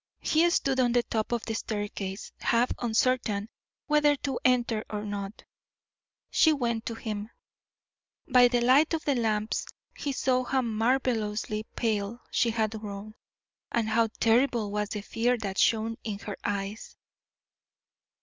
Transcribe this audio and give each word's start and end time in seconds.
He 0.21 0.49
stood 0.49 0.79
on 0.79 0.93
the 0.93 1.03
top 1.03 1.31
of 1.31 1.45
the 1.45 1.53
staircase, 1.53 2.31
half 2.39 2.71
uncertain 2.79 3.49
whether 3.85 4.15
to 4.15 4.39
enter 4.43 4.83
or 4.89 5.05
not. 5.05 5.43
She 6.31 6.51
went 6.53 6.87
to 6.87 6.95
him. 6.95 7.29
By 8.27 8.47
the 8.47 8.61
light 8.61 8.95
of 8.95 9.05
the 9.05 9.13
lamps 9.13 9.67
he 9.95 10.11
saw 10.11 10.43
how 10.43 10.63
marvelously 10.63 11.67
pale 11.75 12.19
she 12.31 12.49
had 12.49 12.71
grown; 12.79 13.13
and 13.71 13.89
how 13.89 14.07
terrible 14.19 14.71
was 14.71 14.89
the 14.89 15.01
fear 15.01 15.37
that 15.37 15.59
shone 15.59 15.97
in 16.03 16.17
her 16.17 16.35
eyes. 16.43 16.97